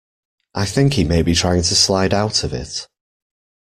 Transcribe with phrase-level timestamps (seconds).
[0.55, 2.87] I think he may be trying to slide out of it.